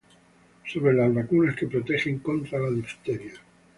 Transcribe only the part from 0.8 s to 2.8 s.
las vacunas que protegen contra la